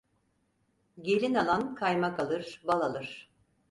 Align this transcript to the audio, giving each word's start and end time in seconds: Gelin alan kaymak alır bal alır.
Gelin 1.03 1.33
alan 1.33 1.75
kaymak 1.75 2.19
alır 2.19 2.61
bal 2.67 2.81
alır. 2.81 3.31